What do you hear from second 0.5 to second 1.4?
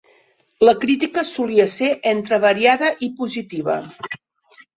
La crítica